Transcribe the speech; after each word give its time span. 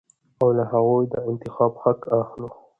او 0.41 0.47
له 0.57 0.63
هغوى 0.71 1.03
د 1.13 1.15
انتخاب 1.31 1.71
حق 1.83 2.01
اخلو. 2.21 2.49